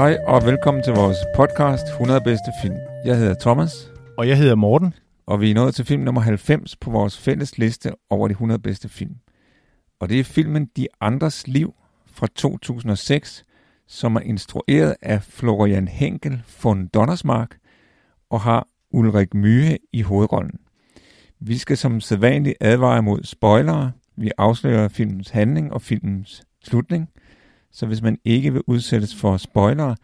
[0.00, 2.76] Hej og velkommen til vores podcast 100 bedste film.
[3.04, 4.94] Jeg hedder Thomas, Og jeg hedder Morten.
[5.26, 8.60] og vi er nået til film nummer 90 på vores fælles liste over de 100
[8.60, 9.14] bedste film.
[10.00, 11.74] Og det er filmen De Andres Liv
[12.12, 13.44] fra 2006,
[13.88, 17.56] som er instrueret af Florian Henkel von Donnersmark
[18.30, 20.60] og har Ulrik Myhe i hovedrollen.
[21.40, 23.92] Vi skal som sædvanligt advare mod spoilere.
[24.16, 27.08] Vi afslører filmens handling og filmens slutning.
[27.72, 29.96] Så hvis man ikke vil udsættes for spoilere,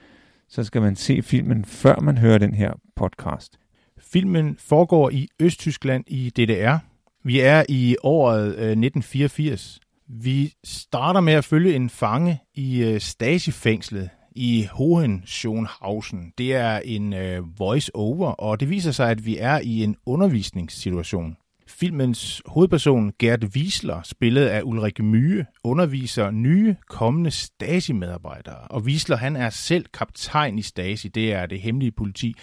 [0.49, 3.59] så skal man se filmen, før man hører den her podcast.
[3.99, 6.79] Filmen foregår i Østtyskland i DDR.
[7.25, 9.81] Vi er i året øh, 1984.
[10.09, 16.35] Vi starter med at følge en fange i øh, Stasi-fængslet i Hohenschönhausen.
[16.39, 21.37] Det er en øh, voice-over, og det viser sig, at vi er i en undervisningssituation.
[21.69, 28.59] Filmens hovedperson, Gert Wiesler, spillet af Ulrik Myhe, underviser nye, kommende Stasi-medarbejdere.
[28.71, 32.35] Og Wiesler, han er selv kaptajn i Stasi, det er det hemmelige politi.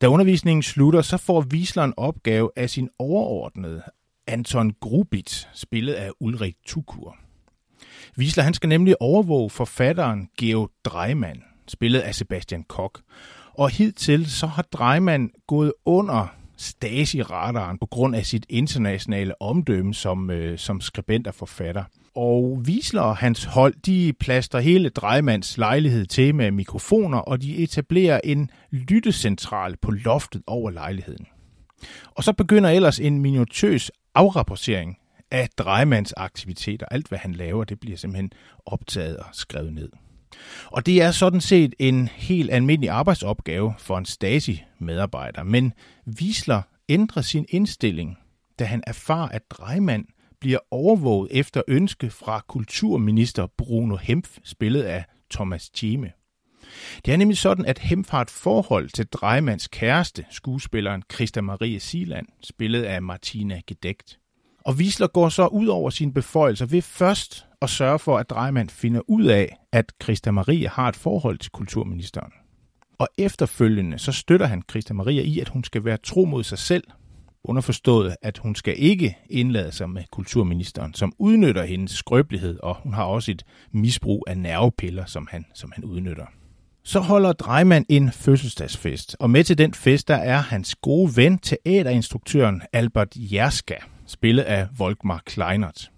[0.00, 3.82] Da undervisningen slutter, så får Wiesler en opgave af sin overordnede,
[4.26, 7.16] Anton Grubitz, spillet af Ulrik Tukur.
[8.18, 13.02] Wiesler, han skal nemlig overvåge forfatteren Georg Dreimann, spillet af Sebastian Koch.
[13.54, 20.30] Og hidtil så har Dreimann gået under Stasi-radaren på grund af sit internationale omdømme som,
[20.30, 21.84] øh, som skribent og forfatter.
[22.14, 27.56] Og Wiesler og hans hold, de plaster hele Drejmands lejlighed til med mikrofoner, og de
[27.56, 31.26] etablerer en lyttecentral på loftet over lejligheden.
[32.14, 34.96] Og så begynder ellers en minutøs afrapportering
[35.30, 36.86] af Drejmands aktiviteter.
[36.90, 38.30] Alt, hvad han laver, det bliver simpelthen
[38.66, 39.88] optaget og skrevet ned.
[40.66, 45.72] Og det er sådan set en helt almindelig arbejdsopgave for en Stasi-medarbejder, men
[46.20, 48.18] Wiesler ændrer sin indstilling,
[48.58, 50.04] da han erfarer, at Dreimann
[50.40, 56.12] bliver overvåget efter ønske fra kulturminister Bruno Hempf, spillet af Thomas Thieme.
[57.04, 61.80] Det er nemlig sådan, at Hempf har et forhold til Dreimanns kæreste, skuespilleren Christa Marie
[61.80, 64.18] Siland, spillet af Martina Gedægt.
[64.64, 68.68] Og Wiesler går så ud over sine beføjelser ved først og sørge for, at Dreimann
[68.68, 72.32] finder ud af, at Christa Marie har et forhold til kulturministeren.
[72.98, 76.58] Og efterfølgende så støtter han Christa Maria i, at hun skal være tro mod sig
[76.58, 76.84] selv.
[77.44, 82.94] Underforstået, at hun skal ikke indlade sig med kulturministeren, som udnytter hendes skrøbelighed, og hun
[82.94, 86.26] har også et misbrug af nervepiller, som han, som han udnytter.
[86.84, 91.38] Så holder Dreimann en fødselsdagsfest, og med til den fest der er hans gode ven,
[91.38, 93.76] teaterinstruktøren Albert Jerska,
[94.06, 95.90] spillet af Volkmar Kleinert.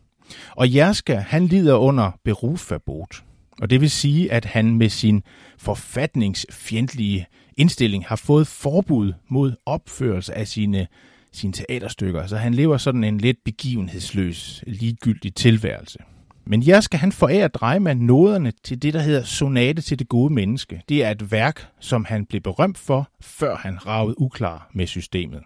[0.51, 3.23] Og Jerska, han lider under berufverbot.
[3.61, 5.23] Og det vil sige, at han med sin
[5.59, 7.27] forfatningsfjendtlige
[7.57, 10.87] indstilling har fået forbud mod opførelse af sine,
[11.33, 12.27] sine teaterstykker.
[12.27, 15.99] Så han lever sådan en lidt begivenhedsløs, ligegyldig tilværelse.
[16.45, 20.83] Men Jerska han forære Dreimann noderne til det, der hedder Sonate til det gode menneske.
[20.89, 25.43] Det er et værk, som han blev berømt for, før han ragede uklar med systemet.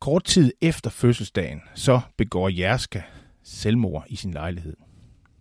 [0.00, 3.00] Kort tid efter fødselsdagen, så begår Jerska
[3.44, 4.76] selvmord i sin lejlighed.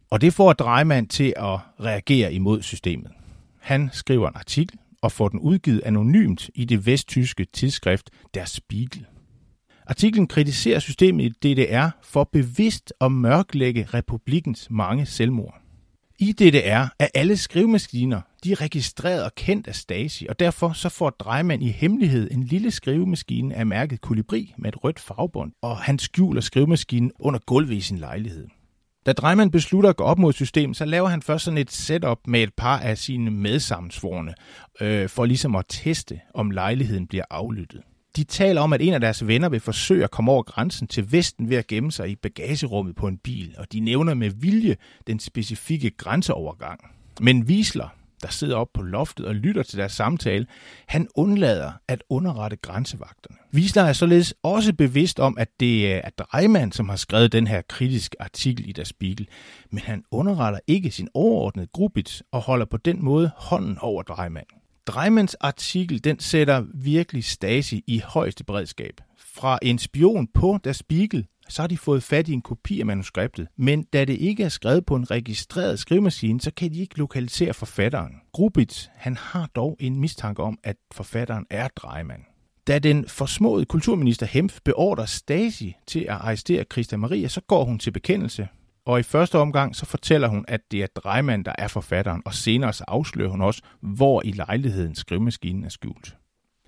[0.09, 3.11] Og det får Dreimann til at reagere imod systemet.
[3.59, 9.05] Han skriver en artikel og får den udgivet anonymt i det vesttyske tidsskrift Der Spiegel.
[9.87, 15.61] Artiklen kritiserer systemet i DDR for bevidst at mørklægge republikens mange selvmord.
[16.19, 20.89] I DDR er alle skrivemaskiner de er registreret og kendt af Stasi, og derfor så
[20.89, 25.77] får Drejman i hemmelighed en lille skrivemaskine af mærket Kolibri med et rødt farvebånd, og
[25.77, 28.47] han skjuler skrivemaskinen under gulvet i sin lejlighed.
[29.05, 32.19] Da Drejman beslutter at gå op mod systemet, så laver han først sådan et setup
[32.27, 34.33] med et par af sine medsammensvorene,
[34.81, 37.81] øh, for ligesom at teste, om lejligheden bliver aflyttet.
[38.15, 41.11] De taler om, at en af deres venner vil forsøge at komme over grænsen til
[41.11, 44.75] Vesten ved at gemme sig i bagagerummet på en bil, og de nævner med vilje
[45.07, 46.79] den specifikke grænseovergang.
[47.21, 47.87] Men Wiesler,
[48.23, 50.45] der sidder oppe på loftet og lytter til deres samtale,
[50.87, 53.37] han undlader at underrette grænsevagterne.
[53.53, 57.61] Wiesler er således også bevidst om, at det er Dreimann, som har skrevet den her
[57.61, 59.27] kritiske artikel i Der Spiegel,
[59.71, 64.47] men han underretter ikke sin overordnede Grubitz og holder på den måde hånden over Dreimann.
[64.87, 68.93] Dreimanns artikel den sætter virkelig Stasi i højeste beredskab.
[69.17, 72.85] Fra en spion på Der Spiegel så har de fået fat i en kopi af
[72.85, 73.47] manuskriptet.
[73.57, 77.53] Men da det ikke er skrevet på en registreret skrivemaskine, så kan de ikke lokalisere
[77.53, 78.13] forfatteren.
[78.33, 82.25] Grubitz, han har dog en mistanke om, at forfatteren er Dreimann.
[82.67, 87.79] Da den forsmåede kulturminister Hempf beordrer Stasi til at arrestere Christa Maria, så går hun
[87.79, 88.47] til bekendelse.
[88.85, 92.33] Og i første omgang så fortæller hun, at det er drejmand, der er forfatteren, og
[92.33, 96.15] senere så afslører hun også, hvor i lejligheden skrivemaskinen er skjult.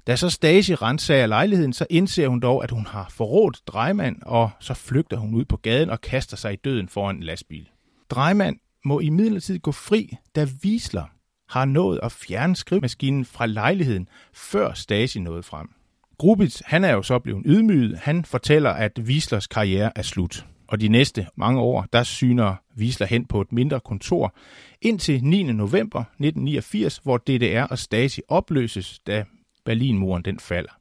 [0.08, 4.50] Da så Stasi renser lejligheden, så indser hun dog, at hun har forrådt drejmand, og
[4.60, 7.70] så flygter hun ud på gaden og kaster sig i døden foran en lastbil.
[8.10, 8.56] Drejmand
[8.86, 11.06] må i midlertid gå fri, da Wiesler
[11.50, 15.70] har nået at fjerne skrivemaskinen fra lejligheden, før Stasi nåede frem.
[16.18, 17.98] Grubitz, han er jo så blevet ydmyget.
[17.98, 20.46] Han fortæller, at Wieslers karriere er slut.
[20.68, 24.36] Og de næste mange år, der syner Wiesler hen på et mindre kontor,
[24.82, 25.44] indtil 9.
[25.44, 29.26] november 1989, hvor DDR og Stasi opløses, da
[29.66, 30.72] Berlinmuren den falder.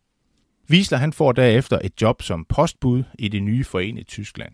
[0.71, 4.53] Wiesler han får derefter et job som postbud i det nye forenede Tyskland.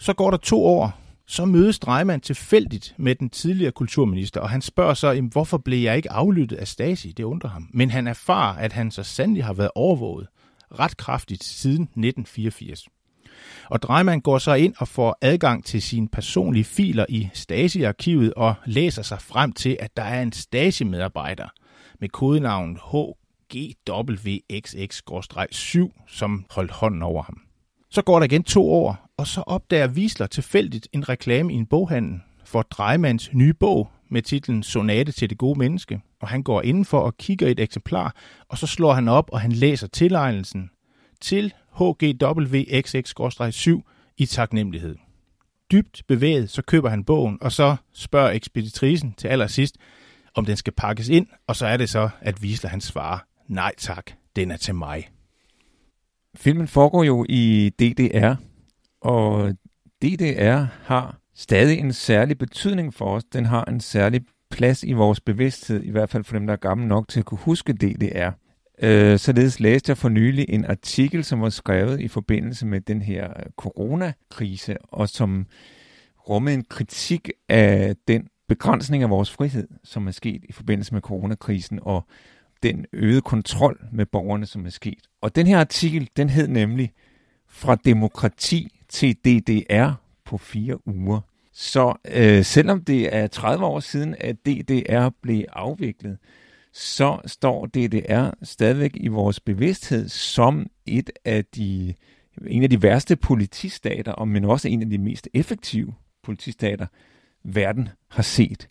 [0.00, 4.62] Så går der to år, så mødes Dreimann tilfældigt med den tidligere kulturminister, og han
[4.62, 7.12] spørger så, hvorfor blev jeg ikke aflyttet af Stasi?
[7.12, 7.68] Det undrer ham.
[7.74, 10.26] Men han erfarer, at han så sandelig har været overvåget
[10.78, 12.88] ret kraftigt siden 1984.
[13.66, 18.54] Og Dreimann går så ind og får adgang til sine personlige filer i Stasi-arkivet og
[18.66, 21.48] læser sig frem til, at der er en Stasi-medarbejder
[22.00, 22.78] med kodenavn
[23.54, 27.40] GWXX-7, som holdt hånden over ham.
[27.90, 31.66] Så går der igen to år, og så opdager Wiesler tilfældigt en reklame i en
[31.66, 36.00] boghandel for Drejmans nye bog med titlen Sonate til det gode menneske.
[36.20, 38.14] Og han går indenfor og kigger et eksemplar,
[38.48, 40.70] og så slår han op, og han læser tilegnelsen
[41.20, 43.70] til HGWXX-7
[44.18, 44.96] i taknemmelighed.
[45.72, 49.76] Dybt bevæget, så køber han bogen, og så spørger ekspeditrisen til allersidst,
[50.34, 53.18] om den skal pakkes ind, og så er det så, at Wiesler han svarer,
[53.50, 55.10] nej tak, den er til mig.
[56.36, 58.34] Filmen foregår jo i DDR,
[59.00, 59.54] og
[60.02, 63.24] DDR har stadig en særlig betydning for os.
[63.24, 64.20] Den har en særlig
[64.50, 67.26] plads i vores bevidsthed, i hvert fald for dem, der er gamle nok til at
[67.26, 68.30] kunne huske DDR.
[68.82, 73.02] Øh, således læste jeg for nylig en artikel, som var skrevet i forbindelse med den
[73.02, 75.46] her coronakrise, og som
[76.28, 81.00] rummede en kritik af den begrænsning af vores frihed, som er sket i forbindelse med
[81.00, 82.06] coronakrisen, og
[82.62, 85.02] den øgede kontrol med borgerne, som er sket.
[85.20, 86.92] Og den her artikel, den hed nemlig
[87.52, 89.92] Fra demokrati til DDR
[90.24, 91.20] på fire uger.
[91.52, 96.18] Så øh, selvom det er 30 år siden, at DDR blev afviklet,
[96.72, 101.94] så står DDR stadigvæk i vores bevidsthed som et af de,
[102.46, 106.86] en af de værste politistater, men også en af de mest effektive politistater,
[107.44, 108.68] verden har set.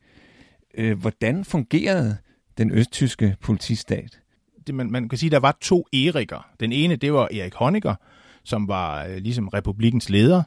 [0.73, 2.17] Øh, hvordan fungerede
[2.59, 4.19] den østtyske politistat?
[4.67, 6.49] Det, man, man kan sige, der var to Eriker.
[6.59, 7.95] Den ene, det var Erik Honecker,
[8.43, 10.43] som var øh, ligesom republikens leder,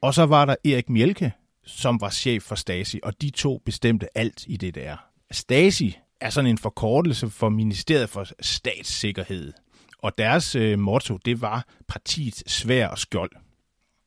[0.00, 1.32] og så var der Erik Mielke,
[1.64, 4.96] som var chef for Stasi, og de to bestemte alt i det der.
[5.30, 9.52] Stasi er sådan en forkortelse for Ministeriet for Statssikkerhed,
[9.98, 13.30] og deres øh, motto, det var partiets svær og skjold.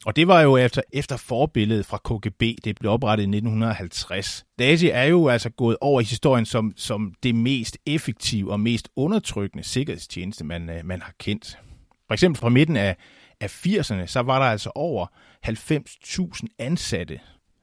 [0.06, 4.46] Og det var jo efter, efter forbilledet fra KGB, det blev oprettet i 1950.
[4.54, 8.90] Stasi er jo altså gået over i historien som, som det mest effektive og mest
[8.96, 11.60] undertrykkende sikkerhedstjeneste, man, øh, man har kendt.
[12.08, 12.96] For eksempel fra midten af,
[13.42, 15.08] af 80'erne, så var der altså over
[15.48, 17.20] 90.000 ansatte.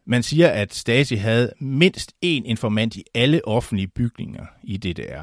[0.06, 5.22] Man siger, at Stasi havde mindst én informant i alle offentlige bygninger i DDR.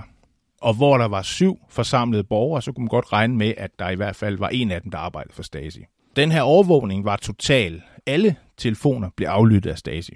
[0.62, 3.90] Og hvor der var syv forsamlede borgere, så kunne man godt regne med, at der
[3.90, 5.86] i hvert fald var en af dem, der arbejdede for Stasi.
[6.16, 7.82] Den her overvågning var total.
[8.06, 10.14] Alle telefoner blev aflyttet af Stasi.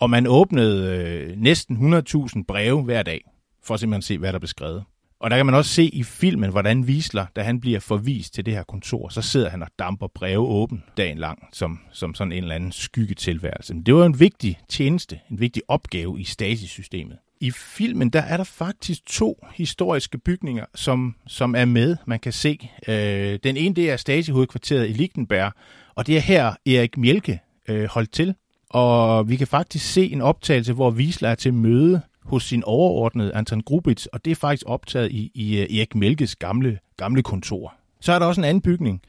[0.00, 3.20] Og man åbnede øh, næsten 100.000 breve hver dag,
[3.64, 4.84] for simpelthen at se, hvad der blev skrevet.
[5.20, 8.46] Og der kan man også se i filmen, hvordan Wiesler, da han bliver forvist til
[8.46, 12.32] det her kontor, så sidder han og damper breve åben dagen lang, som, som sådan
[12.32, 13.74] en eller anden skyggetilværelse.
[13.74, 17.18] Men det var en vigtig tjeneste, en vigtig opgave i Stasi-systemet.
[17.40, 22.32] I filmen der er der faktisk to historiske bygninger, som, som er med, man kan
[22.32, 22.70] se.
[22.88, 25.52] Øh, den ene det er Stasi-hovedkvarteret i Lichtenberg,
[25.94, 28.34] og det er her Erik Mjelke øh, holdt til.
[28.70, 33.34] Og vi kan faktisk se en optagelse, hvor Wiesler er til møde hos sin overordnede
[33.34, 37.74] Anton Grubitz, og det er faktisk optaget i, i øh, Erik Mælkes gamle, gamle kontor.
[38.00, 39.02] Så er der også en anden bygning.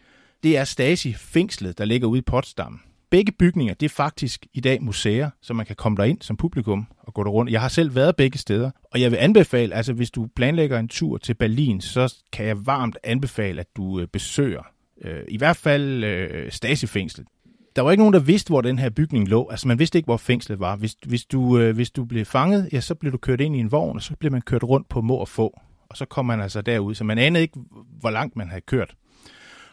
[0.44, 2.82] Det er Stasi-fængslet, der ligger ude i Potsdam.
[3.10, 6.88] Begge bygninger, det er faktisk i dag museer, så man kan komme derind som publikum
[7.00, 7.52] og gå der rundt.
[7.52, 10.88] Jeg har selv været begge steder, og jeg vil anbefale, altså hvis du planlægger en
[10.88, 14.62] tur til Berlin, så kan jeg varmt anbefale, at du øh, besøger
[15.02, 17.26] øh, i hvert fald øh, Stasi-fængslet
[17.78, 19.48] der var ikke nogen, der vidste, hvor den her bygning lå.
[19.50, 20.76] Altså, man vidste ikke, hvor fængslet var.
[20.76, 23.60] Hvis, hvis, du, øh, hvis du blev fanget, ja, så blev du kørt ind i
[23.60, 25.60] en vogn, og så blev man kørt rundt på må og få.
[25.90, 26.96] Og så kom man altså derud.
[26.96, 27.60] Så man anede ikke,
[28.00, 28.96] hvor langt man havde kørt.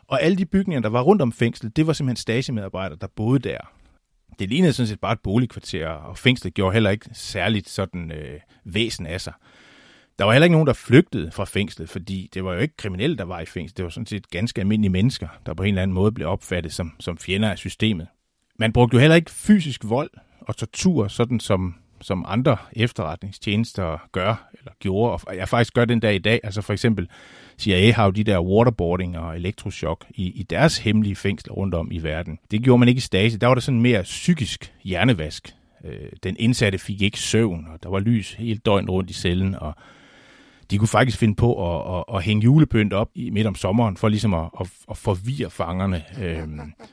[0.09, 3.39] Og alle de bygninger, der var rundt om fængslet, det var simpelthen stagemedarbejdere, der boede
[3.39, 3.59] der.
[4.39, 8.41] Det lignede sådan set bare et boligkvarter, og fængslet gjorde heller ikke særligt sådan øh,
[8.65, 9.33] væsen af sig.
[10.19, 13.17] Der var heller ikke nogen, der flygtede fra fængslet, fordi det var jo ikke kriminelle,
[13.17, 13.77] der var i fængsel.
[13.77, 16.73] Det var sådan set ganske almindelige mennesker, der på en eller anden måde blev opfattet
[16.73, 18.07] som, som fjender af systemet.
[18.59, 24.49] Man brugte jo heller ikke fysisk vold og tortur, sådan som, som andre efterretningstjenester gør,
[24.59, 26.41] eller gjorde, og jeg faktisk gør den dag i dag.
[26.43, 27.09] Altså for eksempel
[27.59, 31.89] CIA har jo de der waterboarding og elektroshock i, i deres hemmelige fængsler rundt om
[31.93, 32.39] i verden.
[32.51, 33.37] Det gjorde man ikke i Stasi.
[33.37, 35.55] Der var der sådan mere psykisk hjernevask.
[35.85, 39.55] Øh, den indsatte fik ikke søvn, og der var lys helt døgnet rundt i cellen,
[39.55, 39.75] og
[40.71, 43.97] de kunne faktisk finde på at, at, at hænge julepynt op i, midt om sommeren,
[43.97, 46.49] for ligesom at, at, at forvirre fangerne øh,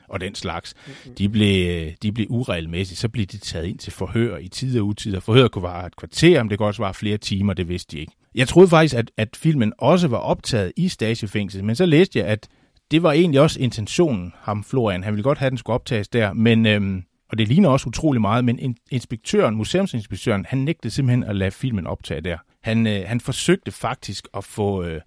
[0.08, 0.74] og den slags.
[1.18, 4.86] De blev, de blev uregelmæssigt, så blev de taget ind til forhør i tid og
[4.86, 7.68] utid, og forhør kunne vare et kvarter, men det kunne også vare flere timer, det
[7.68, 8.12] vidste de ikke.
[8.34, 12.26] Jeg troede faktisk, at, at filmen også var optaget i stagefængslet, men så læste jeg,
[12.26, 12.48] at
[12.90, 15.04] det var egentlig også intentionen, ham Florian.
[15.04, 17.88] Han ville godt have, at den skulle optages der, men, øhm, og det ligner også
[17.88, 22.38] utrolig meget, men inspektøren, museumsinspektøren, han nægtede simpelthen at lade filmen optage der.
[22.62, 25.00] Han, øh, han forsøgte faktisk at få, øh,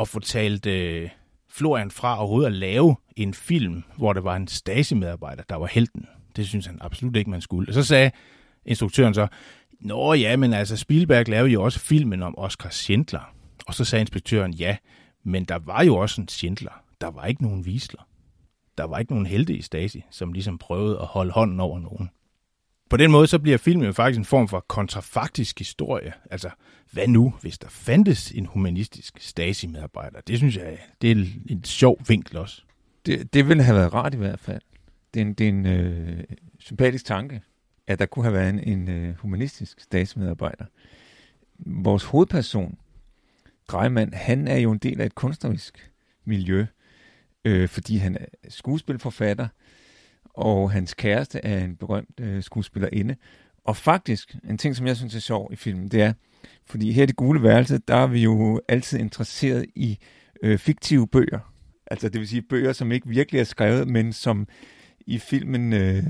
[0.00, 1.10] at få talt øh,
[1.50, 6.06] Florian fra overhovedet at lave en film, hvor det var en Stasi-medarbejder, der var helten.
[6.36, 7.70] Det synes han absolut ikke, man skulle.
[7.70, 8.10] Og så sagde
[8.66, 9.26] instruktøren så,
[9.80, 13.34] Nå ja, men altså Spielberg lavede jo også filmen om Oscar Schindler.
[13.66, 14.76] Og så sagde inspektøren, ja,
[15.24, 16.82] men der var jo også en Schindler.
[17.00, 18.08] Der var ikke nogen visler.
[18.78, 22.10] Der var ikke nogen helte i Stasi, som ligesom prøvede at holde hånden over nogen.
[22.90, 26.12] På den måde så bliver filmen jo faktisk en form for kontrafaktisk historie.
[26.30, 26.50] Altså,
[26.92, 30.20] hvad nu, hvis der fandtes en humanistisk Stasi-medarbejder?
[30.20, 32.62] Det synes jeg, det er en sjov vinkel også.
[33.06, 34.62] Det, det ville have været rart i hvert fald.
[35.14, 36.24] Det er en, det er en øh,
[36.58, 37.42] sympatisk tanke,
[37.86, 40.64] at der kunne have været en, en øh, humanistisk statsmedarbejder.
[41.58, 42.78] Vores hovedperson,
[43.66, 45.90] Greimann, han er jo en del af et kunstnerisk
[46.24, 46.66] miljø,
[47.44, 49.48] øh, fordi han er skuespilforfatter,
[50.38, 53.16] og hans kæreste er en berømt øh, skuespillerinde.
[53.64, 56.12] Og faktisk, en ting, som jeg synes er sjov i filmen, det er,
[56.66, 59.98] fordi her i det gule værelse, der er vi jo altid interesseret i
[60.42, 61.52] øh, fiktive bøger.
[61.86, 64.48] Altså det vil sige bøger, som ikke virkelig er skrevet, men som
[65.06, 66.02] i filmen øh,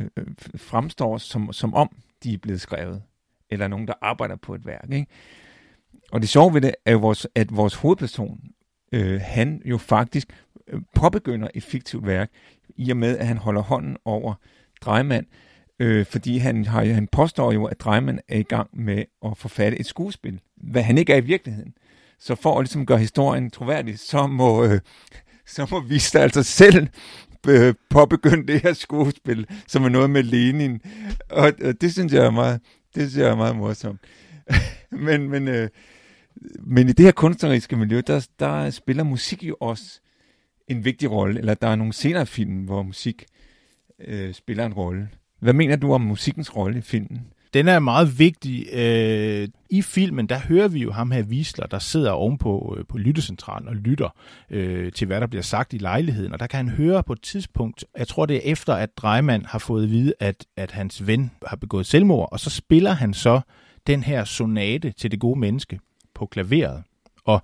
[0.57, 1.89] fremstår som, som om
[2.25, 3.03] de er blevet skrevet.
[3.51, 4.93] Eller nogen, der arbejder på et værk.
[4.93, 5.07] Ikke?
[6.13, 8.41] Og det sjove ved det er jo, vores, at vores hovedperson,
[8.93, 10.33] øh, han jo faktisk
[10.95, 12.31] påbegynder et fiktivt værk,
[12.77, 14.35] i og med, at han holder hånden over
[14.81, 15.27] Drejmand,
[15.79, 19.81] øh, fordi han, har, han påstår jo, at Drejmand er i gang med at forfatte
[19.81, 21.75] et skuespil, hvad han ikke er i virkeligheden.
[22.21, 24.81] Så for at ligesom gøre historien troværdig, så må, øh,
[25.47, 26.89] så må Vista altså selv
[27.49, 30.81] øh, påbegynde det her skuespil, som er noget med Lenin.
[31.31, 32.61] Og, og det synes jeg er meget,
[32.95, 34.01] det synes jeg er meget morsomt.
[35.07, 35.69] men, men, øh,
[36.61, 40.01] men i det her kunstneriske miljø, der, der spiller musik jo også
[40.69, 43.25] en vigtig rolle, eller der er nogle senere film, hvor musik
[44.07, 45.09] øh, spiller en rolle.
[45.41, 47.27] Hvad mener du om musikkens rolle i filmen?
[47.55, 48.67] Den er meget vigtig.
[48.73, 52.99] Øh, I filmen, der hører vi jo ham her Visler, der sidder ovenpå øh, på
[52.99, 54.09] lyttecentralen og lytter
[54.51, 56.33] øh, til, hvad der bliver sagt i lejligheden.
[56.33, 59.45] Og der kan han høre på et tidspunkt, jeg tror det er efter, at Drejmand
[59.47, 63.15] har fået at vide, at, at hans ven har begået selvmord, og så spiller han
[63.15, 63.41] så
[63.87, 65.81] den her sonate til det gode menneske
[66.15, 66.83] på klaveret.
[67.25, 67.43] Og,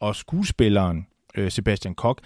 [0.00, 2.24] og skuespilleren, øh, Sebastian Koch,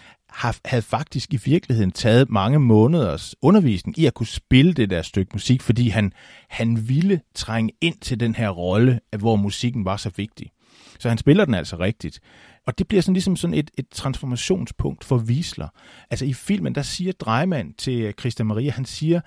[0.65, 5.31] havde faktisk i virkeligheden taget mange måneders undervisning i at kunne spille det der stykke
[5.35, 6.13] musik, fordi han,
[6.49, 10.51] han ville trænge ind til den her rolle, hvor musikken var så vigtig.
[10.99, 12.21] Så han spiller den altså rigtigt.
[12.67, 15.69] Og det bliver sådan ligesom sådan et, et transformationspunkt for Wiesler.
[16.11, 19.21] Altså i filmen, der siger Drejmand til Christa Maria, han siger,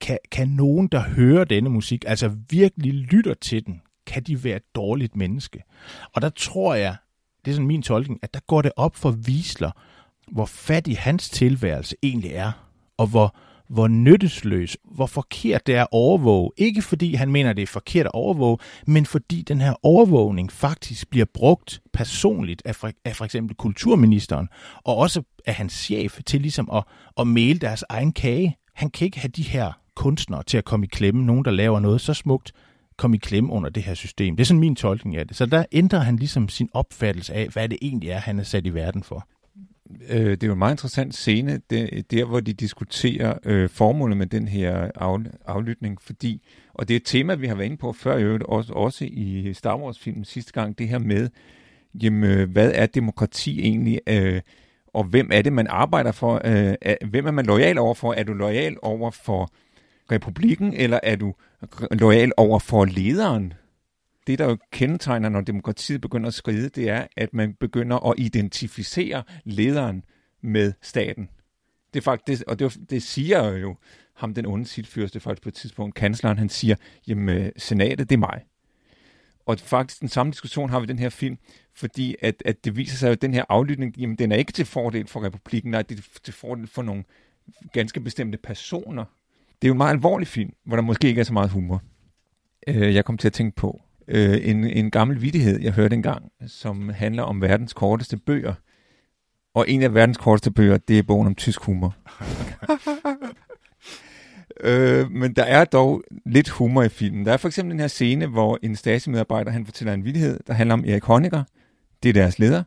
[0.00, 4.56] kan, kan nogen, der hører denne musik, altså virkelig lytter til den, kan de være
[4.56, 5.62] et dårligt menneske?
[6.14, 6.96] Og der tror jeg,
[7.44, 9.70] det er sådan min tolkning, at der går det op for Wiesler,
[10.32, 12.52] hvor fattig hans tilværelse egentlig er,
[12.96, 13.36] og hvor,
[13.68, 16.50] hvor nyttesløs, hvor forkert det er at overvåge.
[16.56, 21.10] Ikke fordi han mener, det er forkert at overvåge, men fordi den her overvågning faktisk
[21.10, 24.48] bliver brugt personligt af for, af for eksempel kulturministeren,
[24.84, 26.84] og også af hans chef til ligesom at,
[27.20, 28.56] at male deres egen kage.
[28.74, 31.80] Han kan ikke have de her kunstnere til at komme i klemme, nogen der laver
[31.80, 32.52] noget så smukt,
[32.98, 34.36] komme i klemme under det her system.
[34.36, 35.36] Det er sådan min tolkning af det.
[35.36, 38.66] Så der ændrer han ligesom sin opfattelse af, hvad det egentlig er, han er sat
[38.66, 39.28] i verden for
[40.08, 44.16] øh, det er jo en meget interessant scene, det, der hvor de diskuterer øh, formålet
[44.16, 46.42] med den her af, aflytning, fordi,
[46.74, 49.04] og det er et tema, vi har været inde på før, i øvrigt også, også
[49.04, 51.28] i Star Wars-filmen sidste gang, det her med,
[52.02, 54.40] jamen, øh, hvad er demokrati egentlig, øh,
[54.94, 58.12] og hvem er det, man arbejder for, øh, er, hvem er man lojal over for?
[58.12, 59.50] Er du lojal over for
[60.12, 61.34] republikken, eller er du
[61.90, 63.52] lojal over for lederen?
[64.26, 68.14] Det, der jo kendetegner, når demokratiet begynder at skride, det er, at man begynder at
[68.18, 70.04] identificere lederen
[70.42, 71.28] med staten.
[71.94, 73.76] Det er faktisk, og det, det siger jo
[74.14, 78.16] ham, den onde sitfyrste, faktisk på et tidspunkt, kansleren, han siger, jamen, øh, senatet, det
[78.16, 78.44] er mig.
[79.46, 81.38] Og faktisk den samme diskussion har vi i den her film,
[81.74, 84.64] fordi at, at det viser sig, at den her aflytning, jamen, den er ikke til
[84.66, 87.04] fordel for republikken, nej, det er til fordel for nogle
[87.72, 89.04] ganske bestemte personer.
[89.62, 91.82] Det er jo en meget alvorlig film, hvor der måske ikke er så meget humor.
[92.66, 96.24] Øh, jeg kom til at tænke på øh, en, en gammel vidighed, jeg hørte engang,
[96.46, 98.54] som handler om verdens korteste bøger.
[99.54, 101.96] Og en af verdens korteste bøger, det er bogen om tysk humor.
[104.64, 107.26] øh, men der er dog lidt humor i filmen.
[107.26, 110.52] Der er for eksempel den her scene, hvor en Stasi-medarbejder han fortæller en vidighed, der
[110.52, 111.44] handler om Erik Honecker.
[112.02, 112.62] Det er deres leder.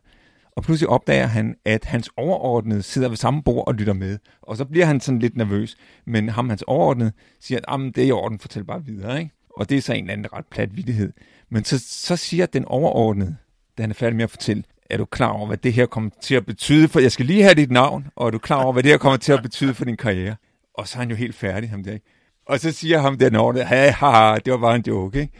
[0.56, 4.18] Og pludselig opdager han, at hans overordnede sidder ved samme bord og lytter med.
[4.42, 5.76] Og så bliver han sådan lidt nervøs.
[6.06, 9.18] Men ham, hans overordnede, siger, at det er i orden, fortæl bare videre.
[9.18, 9.30] Ikke?
[9.56, 11.12] Og det er så en eller anden ret plat vittighed.
[11.50, 13.36] Men så, så siger den overordnede,
[13.78, 16.10] da han er færdig med at fortælle, er du klar over, hvad det her kommer
[16.22, 17.00] til at betyde for...
[17.00, 19.16] Jeg skal lige have dit navn, og er du klar over, hvad det her kommer
[19.16, 20.36] til at betyde for din karriere?
[20.74, 22.06] Og så er han jo helt færdig, ham der, ikke?
[22.46, 25.32] Og så siger ham den ordentligt, ha, ha, det var bare en joke, ikke?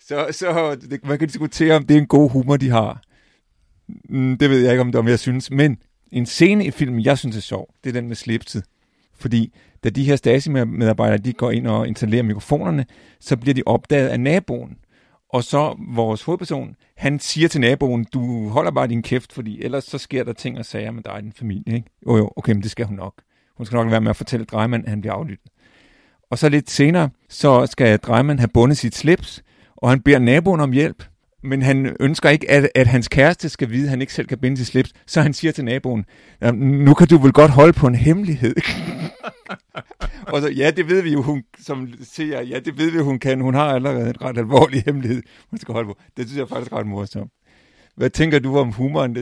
[0.00, 3.02] Så, så det, man kan diskutere, om det er en god humor, de har.
[4.08, 5.50] Mm, det ved jeg ikke, om det om jeg synes.
[5.50, 5.78] Men
[6.12, 8.64] en scene i filmen, jeg synes er sjov, det er den med slipset.
[9.14, 9.52] Fordi
[9.84, 12.86] da de her Stasi-medarbejdere, de går ind og installerer mikrofonerne,
[13.20, 14.76] så bliver de opdaget af naboen.
[15.28, 19.84] Og så vores hovedperson, han siger til naboen, du holder bare din kæft, fordi ellers
[19.84, 21.74] så sker der ting og sager med dig og din familie.
[21.74, 21.90] Ikke?
[22.06, 23.14] Jo jo, okay, men det skal hun nok.
[23.56, 25.50] Hun skal nok være med at fortælle Dreimann, at han bliver aflyttet.
[26.30, 29.42] Og så lidt senere, så skal Dreimann have bundet sit slips,
[29.76, 31.04] og han beder naboen om hjælp
[31.42, 34.38] men han ønsker ikke, at, at hans kæreste skal vide, at han ikke selv kan
[34.38, 34.92] binde sit slips.
[35.06, 36.04] Så han siger til naboen,
[36.54, 38.54] nu kan du vel godt holde på en hemmelighed.
[40.32, 43.18] og så, ja, det ved vi jo, hun, som ser, ja, det ved vi, hun
[43.18, 43.40] kan.
[43.40, 45.98] Hun har allerede en ret alvorlig hemmelighed, hun skal holde på.
[46.16, 47.32] Det synes jeg faktisk er ret morsomt.
[47.96, 49.16] Hvad tænker du om humoren?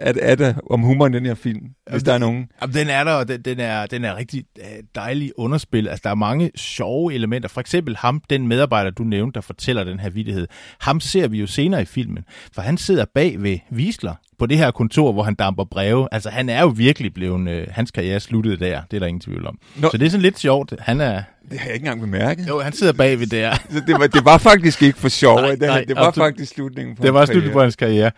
[0.00, 2.48] Er, er der om humoren den her film, hvis jamen, der er nogen?
[2.62, 5.88] Jamen, den er der, og den, den, er, den er rigtig øh, dejlig underspil.
[5.88, 7.48] Altså, der er mange sjove elementer.
[7.48, 10.46] For eksempel ham, den medarbejder, du nævnte, der fortæller den her vidighed.
[10.80, 12.24] Ham ser vi jo senere i filmen,
[12.54, 16.08] for han sidder bag ved Wiesler på det her kontor, hvor han damper breve.
[16.12, 18.82] Altså, han er jo virkelig blevet, øh, hans karriere sluttede der.
[18.90, 19.58] Det er der ingen tvivl om.
[19.76, 19.88] Nå.
[19.90, 20.74] Så det er sådan lidt sjovt.
[20.78, 22.48] Han er, det har jeg ikke engang bemærket.
[22.48, 23.54] Jo, han sidder bagved der.
[23.70, 25.40] Så det var, det var faktisk ikke for sjov.
[25.40, 28.10] Nej, nej, det var faktisk slutningen på Det var slutningen på hans karriere.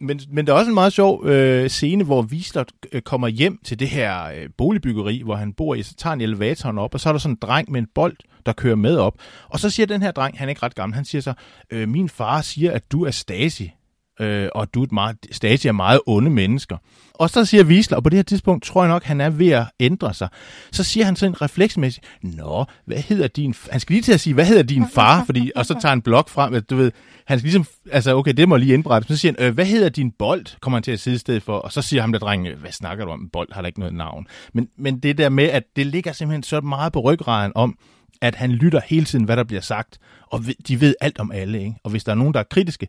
[0.00, 3.58] Men, men der er også en meget sjov øh, scene, hvor Wiesler øh, kommer hjem
[3.64, 7.00] til det her øh, boligbyggeri, hvor han bor i, så tager han elevatoren op, og
[7.00, 8.16] så er der sådan en dreng med en bold,
[8.46, 9.14] der kører med op.
[9.48, 11.32] Og så siger den her dreng, han er ikke ret gammel, han siger så,
[11.70, 13.72] øh, min far siger, at du er Stasi
[14.20, 16.76] øh, og du er et meget, Stasi er meget onde mennesker.
[17.14, 19.48] Og så siger Wiesler, og på det her tidspunkt tror jeg nok, han er ved
[19.48, 20.28] at ændre sig.
[20.72, 23.54] Så siger han sådan refleksmæssigt, Nå, hvad hedder din...
[23.70, 25.24] Han skal lige til at sige, hvad hedder din far?
[25.24, 26.92] Fordi, og så tager han blok frem, du ved,
[27.26, 29.08] han skal ligesom, altså okay, det må lige indberette.
[29.08, 30.60] Så siger han, øh, hvad hedder din bold?
[30.60, 31.58] Kommer han til at sidde i stedet for.
[31.58, 33.28] Og så siger ham der drengen, hvad snakker du om?
[33.32, 34.26] Bold har da ikke noget navn.
[34.52, 37.78] Men, men det der med, at det ligger simpelthen så meget på ryggraden om,
[38.20, 41.58] at han lytter hele tiden, hvad der bliver sagt, og de ved alt om alle.
[41.60, 41.74] Ikke?
[41.84, 42.88] Og hvis der er nogen, der er kritiske,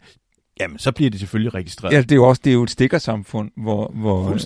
[0.60, 1.94] Jamen, så bliver det selvfølgelig registreret.
[1.94, 4.38] Ja, det er jo også det er jo et stikkersamfund, hvor, hvor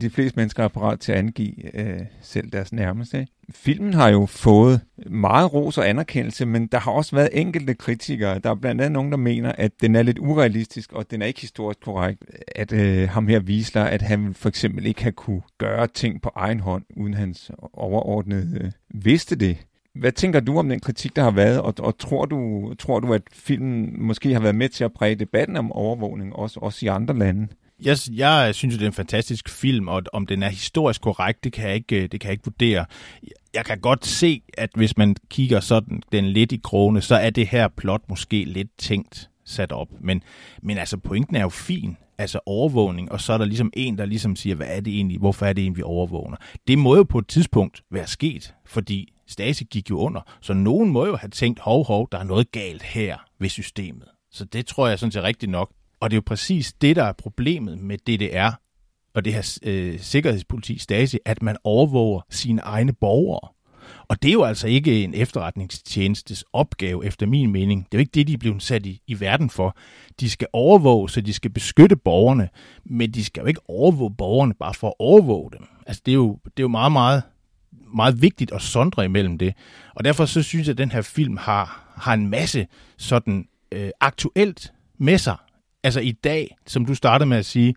[0.00, 3.20] de fleste mennesker er parat til at angive øh, selv deres nærmeste.
[3.20, 3.32] Ikke?
[3.50, 8.38] Filmen har jo fået meget ros og anerkendelse, men der har også været enkelte kritikere.
[8.38, 11.26] Der er blandt andet nogen, der mener, at den er lidt urealistisk, og den er
[11.26, 12.24] ikke historisk korrekt.
[12.56, 16.30] At øh, ham her viser, at han for eksempel ikke har kunne gøre ting på
[16.36, 18.70] egen hånd, uden hans overordnede øh,
[19.04, 19.56] vidste det.
[19.94, 23.14] Hvad tænker du om den kritik, der har været, og, og tror, du, tror du,
[23.14, 26.88] at filmen måske har været med til at præge debatten om overvågning, også, også i
[26.88, 27.48] andre lande?
[27.84, 31.52] Jeg, jeg synes, det er en fantastisk film, og om den er historisk korrekt, det
[31.52, 32.84] kan jeg ikke, det kan jeg ikke vurdere.
[33.54, 37.30] Jeg kan godt se, at hvis man kigger sådan den lidt i krone, så er
[37.30, 39.88] det her plot måske lidt tænkt sat op.
[40.00, 40.22] Men,
[40.62, 44.04] men altså, pointen er jo fin altså overvågning, og så er der ligesom en, der
[44.04, 46.36] ligesom siger, hvad er det egentlig, hvorfor er det egentlig, vi overvågner?
[46.68, 50.90] Det må jo på et tidspunkt være sket, fordi Stasi gik jo under, så nogen
[50.90, 54.08] må jo have tænkt, hov, hov, der er noget galt her ved systemet.
[54.30, 55.70] Så det tror jeg sådan set rigtigt nok.
[56.00, 58.60] Og det er jo præcis det, der er problemet med DDR
[59.14, 63.48] og det her øh, sikkerhedspoliti Stasi, at man overvåger sine egne borgere.
[64.08, 67.84] Og det er jo altså ikke en efterretningstjenestes opgave, efter min mening.
[67.84, 69.76] Det er jo ikke det, de er blevet sat i, i verden for.
[70.20, 72.48] De skal overvåge, så de skal beskytte borgerne,
[72.84, 75.66] men de skal jo ikke overvåge borgerne bare for at overvåge dem.
[75.86, 77.22] Altså, det er jo, det er jo meget, meget,
[77.94, 79.54] meget vigtigt at sondre imellem det.
[79.94, 83.90] Og derfor så synes jeg, at den her film har, har en masse sådan øh,
[84.00, 85.36] aktuelt med sig.
[85.82, 87.74] Altså i dag, som du startede med at sige,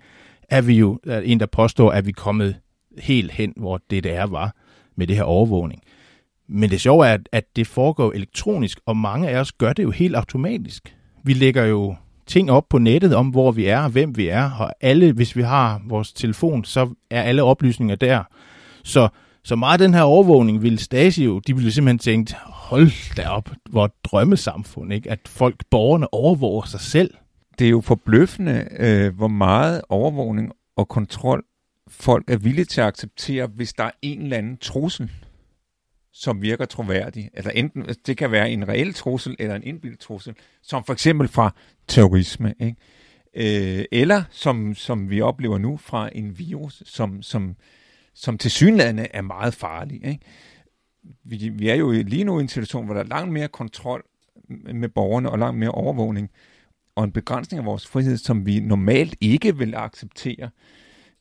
[0.49, 2.55] er vi jo en, der påstår, at vi er kommet
[2.97, 4.55] helt hen, hvor det der var
[4.95, 5.81] med det her overvågning.
[6.47, 9.91] Men det sjove er, at det foregår elektronisk, og mange af os gør det jo
[9.91, 10.95] helt automatisk.
[11.23, 11.95] Vi lægger jo
[12.27, 15.35] ting op på nettet om, hvor vi er og hvem vi er, og alle, hvis
[15.35, 18.23] vi har vores telefon, så er alle oplysninger der.
[18.83, 19.07] Så,
[19.45, 23.27] så meget af den her overvågning ville Stasi jo, de ville simpelthen tænkt, hold da
[23.27, 25.11] op, hvor drømmesamfund, ikke?
[25.11, 27.13] at folk, borgerne overvåger sig selv.
[27.59, 31.43] Det er jo forbløffende, øh, hvor meget overvågning og kontrol
[31.87, 35.11] folk er villige til at acceptere, hvis der er en eller anden trussel,
[36.13, 37.29] som virker troværdig.
[37.33, 40.93] Eller enten, altså, det kan være en reel trussel eller en indbildet trussel, som for
[40.93, 41.53] eksempel fra
[41.87, 42.53] terrorisme.
[42.59, 42.75] Ikke?
[43.77, 47.55] Øh, eller som, som vi oplever nu fra en virus, som, som,
[48.15, 50.05] som til synlande er meget farlig.
[50.05, 50.19] Ikke?
[51.23, 54.03] Vi, vi er jo lige nu i en situation, hvor der er langt mere kontrol
[54.73, 56.29] med borgerne og langt mere overvågning
[56.95, 60.49] og en begrænsning af vores frihed, som vi normalt ikke vil acceptere.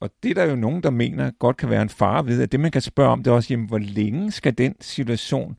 [0.00, 2.52] Og det er der jo nogen, der mener godt kan være en fare ved, at
[2.52, 5.57] det man kan spørge om, det er også, jamen, hvor længe skal den situation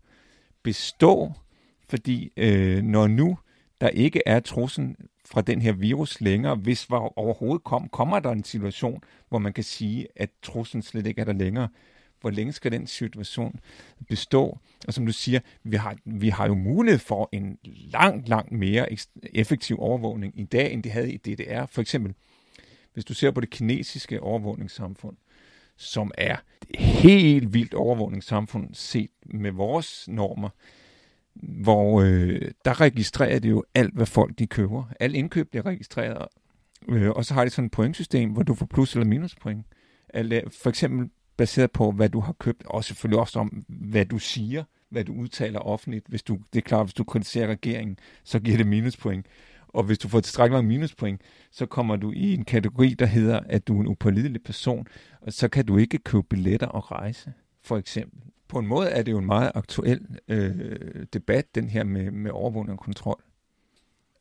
[0.64, 1.34] bestå?
[1.90, 3.38] Fordi øh, når nu
[3.82, 4.96] der ikke er truslen
[5.26, 9.54] fra den her virus længere, hvis var overhovedet kom, kommer der en situation, hvor man
[9.54, 11.70] kan sige, at truslen slet ikke er der længere.
[12.22, 13.60] Hvor længe skal den situation
[14.10, 14.60] bestå?
[14.88, 18.88] Og som du siger, vi har, vi har jo mulighed for en langt, langt mere
[19.34, 21.66] effektiv overvågning i dag, end det havde i DDR.
[21.66, 22.14] For eksempel,
[22.94, 25.18] hvis du ser på det kinesiske overvågningssamfund,
[25.78, 26.38] som er
[26.70, 30.50] et helt vildt overvågningssamfund set med vores normer,
[31.36, 34.84] hvor øh, der registrerer det jo alt, hvad folk de køber.
[35.00, 36.28] Al indkøb bliver registreret,
[36.90, 39.66] øh, og så har de sådan et pointsystem, hvor du får plus- eller minus point.
[40.10, 44.18] Eller, For eksempel baseret på, hvad du har købt, og selvfølgelig også om, hvad du
[44.18, 46.08] siger, hvad du udtaler offentligt.
[46.08, 49.26] Hvis du, det er klart, hvis du kritiserer regeringen, så giver det minuspoint.
[49.68, 51.22] Og hvis du får tilstrækkeligt mange minuspoint,
[51.52, 54.88] så kommer du i en kategori, der hedder, at du er en upålidelig person,
[55.22, 58.22] og så kan du ikke købe billetter og rejse, for eksempel.
[58.56, 62.32] På en måde er det jo en meget aktuel øh, debat, den her med, med
[62.32, 63.22] overvågning og kontrol.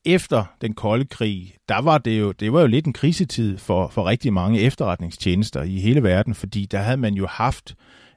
[0.04, 3.88] Efter den kolde krig, der var det jo, det var jo lidt en krisetid for,
[3.88, 7.74] for rigtig mange efterretningstjenester i hele verden, fordi der havde man jo haft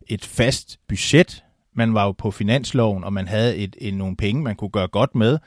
[0.08, 1.44] et fast budget.
[1.76, 4.88] Man var jo på finansloven, og man havde et, et, nogle penge, man kunne gøre
[4.88, 5.38] godt med.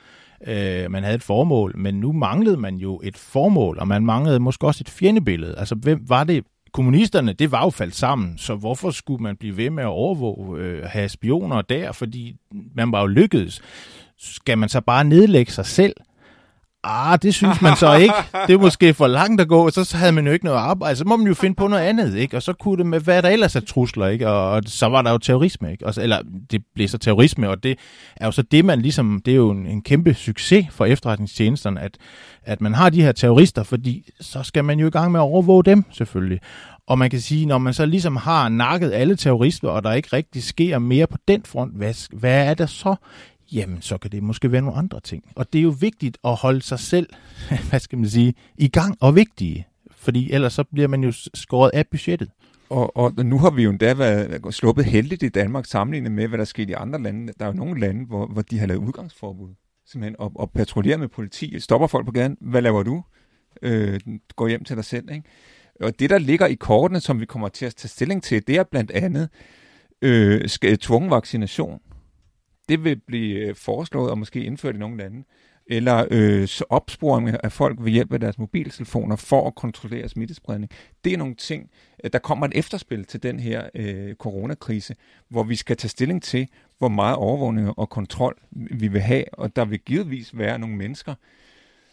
[0.47, 4.41] Øh, man havde et formål, men nu manglede man jo et formål, og man manglede
[4.41, 5.59] måske også et fjendebillede.
[5.59, 6.45] Altså, hvem var det?
[6.73, 10.61] Kommunisterne, det var jo faldt sammen, så hvorfor skulle man blive ved med at overvåge,
[10.61, 12.37] øh, have spioner der, fordi
[12.75, 13.61] man var jo lykkedes.
[14.19, 15.97] Skal man så bare nedlægge sig selv?
[16.85, 18.15] Ah, det synes man så ikke.
[18.47, 20.97] Det er måske for langt at gå, så havde man jo ikke noget arbejde.
[20.97, 22.37] Så må man jo finde på noget andet, ikke?
[22.37, 24.29] Og så kunne det med, hvad der ellers er trusler, ikke?
[24.29, 25.87] Og, og så var der jo terrorisme, ikke?
[25.87, 27.79] Og, eller det blev så terrorisme, og det
[28.17, 31.81] er jo så det, man ligesom, det er jo en, en kæmpe succes for efterretningstjenesterne,
[31.81, 31.99] at,
[32.43, 35.25] at man har de her terrorister, fordi så skal man jo i gang med at
[35.25, 36.41] overvåge dem, selvfølgelig.
[36.87, 40.09] Og man kan sige, når man så ligesom har nakket alle terrorister, og der ikke
[40.13, 42.95] rigtig sker mere på den front, hvad, hvad er der så?
[43.53, 45.25] Jamen så kan det måske være nogle andre ting.
[45.35, 47.09] Og det er jo vigtigt at holde sig selv,
[47.71, 51.71] hvad skal man sige, i gang og vigtige, fordi ellers så bliver man jo skåret
[51.75, 52.31] af budgettet.
[52.71, 56.39] Og, og nu har vi jo endda været sluppet heldigt i Danmark sammenlignet med, hvad
[56.39, 57.33] der sker i andre lande.
[57.39, 59.55] Der er jo nogle lande, hvor, hvor de har lavet udgangsforbud.
[59.87, 61.61] Simpelthen, og, og patruljerer med politi.
[61.61, 62.37] Stopper folk på gaden.
[62.41, 63.03] Hvad laver du?
[63.63, 64.01] Øh,
[64.37, 65.11] gå hjem til dig selv.
[65.13, 65.25] Ikke?
[65.81, 68.57] Og det, der ligger i kortene, som vi kommer til at tage stilling til, det
[68.57, 69.29] er blandt andet
[70.03, 71.81] øh, tvungen vaccination
[72.71, 75.25] det vil blive øh, foreslået og måske indført i nogle lande.
[75.67, 80.71] Eller øh, opsporing af folk ved hjælp af deres mobiltelefoner for at kontrollere smittespredning.
[81.05, 81.71] Det er nogle ting,
[82.05, 84.95] øh, der kommer et efterspil til den her øh, coronakrise,
[85.29, 89.57] hvor vi skal tage stilling til, hvor meget overvågning og kontrol vi vil have, og
[89.57, 91.15] der vil givetvis være nogle mennesker,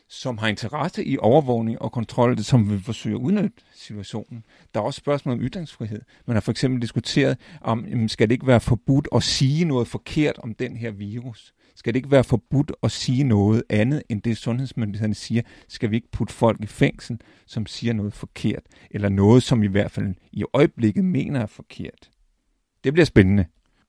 [0.09, 4.45] som har interesse i overvågning og kontrol, som vil forsøge at udnytte situationen.
[4.73, 6.01] Der er også spørgsmål om ytringsfrihed.
[6.25, 10.37] Man har for eksempel diskuteret, om skal det ikke være forbudt at sige noget forkert
[10.37, 11.53] om den her virus?
[11.75, 15.41] Skal det ikke være forbudt at sige noget andet, end det sundhedsmyndighederne siger?
[15.67, 18.63] Skal vi ikke putte folk i fængsel, som siger noget forkert?
[18.91, 22.09] Eller noget, som i hvert fald i øjeblikket mener er forkert?
[22.83, 23.45] Det bliver spændende.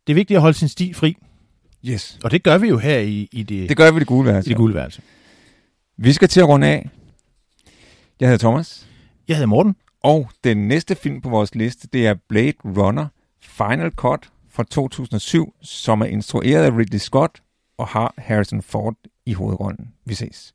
[0.07, 1.16] Det er vigtigt at holde sin sti fri.
[1.87, 2.18] Yes.
[2.24, 4.26] Og det gør vi jo her i, i det, det gør vi i det gule
[4.26, 4.48] værelse.
[4.48, 5.02] I det gule værelse.
[6.00, 6.90] Vi skal til at runde af.
[8.20, 8.88] Jeg hedder Thomas.
[9.28, 9.76] Jeg hedder Morten.
[10.02, 13.06] Og den næste film på vores liste, det er Blade Runner
[13.40, 17.42] Final Cut fra 2007, som er instrueret af Ridley Scott
[17.78, 18.94] og har Harrison Ford
[19.26, 19.94] i hovedrollen.
[20.04, 20.54] Vi ses.